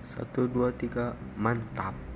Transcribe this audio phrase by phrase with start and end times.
[0.00, 2.09] Satu, dua, tiga, mantap.